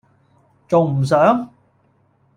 [0.67, 1.53] 重唔上?